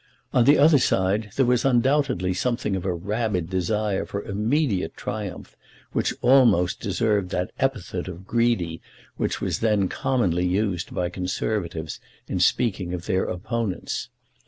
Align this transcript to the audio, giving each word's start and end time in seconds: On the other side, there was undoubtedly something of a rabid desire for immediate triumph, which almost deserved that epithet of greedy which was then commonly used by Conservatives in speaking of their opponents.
On 0.33 0.45
the 0.45 0.57
other 0.57 0.79
side, 0.79 1.29
there 1.35 1.45
was 1.45 1.63
undoubtedly 1.63 2.33
something 2.33 2.75
of 2.75 2.85
a 2.85 2.91
rabid 2.91 3.51
desire 3.51 4.03
for 4.03 4.23
immediate 4.23 4.97
triumph, 4.97 5.55
which 5.91 6.11
almost 6.23 6.79
deserved 6.79 7.29
that 7.29 7.51
epithet 7.59 8.07
of 8.07 8.25
greedy 8.25 8.81
which 9.17 9.39
was 9.41 9.59
then 9.59 9.87
commonly 9.89 10.47
used 10.47 10.91
by 10.91 11.09
Conservatives 11.09 11.99
in 12.27 12.39
speaking 12.39 12.95
of 12.95 13.05
their 13.05 13.25
opponents. 13.25 14.09